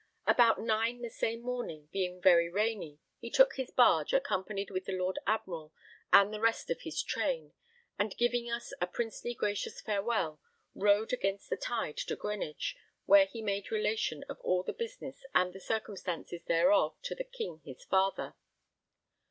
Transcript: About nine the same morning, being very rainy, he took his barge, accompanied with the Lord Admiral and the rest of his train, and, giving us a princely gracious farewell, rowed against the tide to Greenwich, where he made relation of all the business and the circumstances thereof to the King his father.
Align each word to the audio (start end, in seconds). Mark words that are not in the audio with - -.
About 0.25 0.59
nine 0.59 1.03
the 1.03 1.11
same 1.11 1.41
morning, 1.43 1.87
being 1.91 2.19
very 2.19 2.49
rainy, 2.49 2.97
he 3.19 3.29
took 3.29 3.53
his 3.53 3.69
barge, 3.69 4.13
accompanied 4.13 4.71
with 4.71 4.85
the 4.85 4.97
Lord 4.97 5.19
Admiral 5.27 5.71
and 6.11 6.33
the 6.33 6.39
rest 6.39 6.71
of 6.71 6.81
his 6.81 7.03
train, 7.03 7.53
and, 7.99 8.17
giving 8.17 8.49
us 8.49 8.73
a 8.81 8.87
princely 8.87 9.35
gracious 9.35 9.79
farewell, 9.79 10.41
rowed 10.73 11.13
against 11.13 11.51
the 11.51 11.55
tide 11.55 11.97
to 11.97 12.15
Greenwich, 12.15 12.75
where 13.05 13.27
he 13.27 13.43
made 13.43 13.69
relation 13.71 14.23
of 14.27 14.39
all 14.39 14.63
the 14.63 14.73
business 14.73 15.23
and 15.35 15.53
the 15.53 15.59
circumstances 15.59 16.43
thereof 16.45 16.95
to 17.03 17.13
the 17.13 17.23
King 17.23 17.61
his 17.63 17.83
father. 17.83 18.33